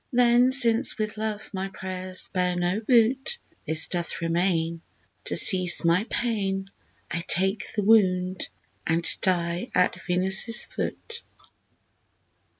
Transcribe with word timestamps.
Then 0.11 0.51
since 0.51 0.97
with 0.97 1.15
Love 1.15 1.53
my 1.53 1.67
prayers 1.69 2.31
bear 2.33 2.55
no 2.55 2.79
boot, 2.79 3.37
This 3.67 3.87
doth 3.87 4.19
remain 4.19 4.81
To 5.25 5.35
cease 5.37 5.85
my 5.85 6.05
pain: 6.09 6.71
I 7.11 7.23
take 7.27 7.71
the 7.75 7.83
wound, 7.83 8.49
and 8.87 9.05
die 9.21 9.69
at 9.75 10.01
Venus' 10.01 10.63
foot. 10.65 11.21